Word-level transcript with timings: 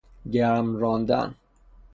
گرم 0.31 0.75
راندن 0.75 1.35